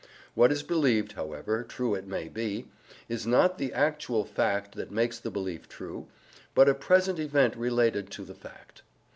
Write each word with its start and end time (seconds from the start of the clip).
What 0.33 0.51
is 0.51 0.63
believed, 0.63 1.11
however 1.11 1.61
true 1.63 1.93
it 1.93 2.07
may 2.07 2.27
be, 2.27 2.65
is 3.07 3.27
not 3.27 3.59
the 3.59 3.71
actual 3.71 4.25
fact 4.25 4.73
that 4.73 4.89
makes 4.89 5.19
the 5.19 5.29
belief 5.29 5.69
true, 5.69 6.07
but 6.55 6.67
a 6.67 6.73
present 6.73 7.19
event 7.19 7.55
related 7.55 8.09
to 8.13 8.25
the 8.25 8.33
fact. 8.33 8.81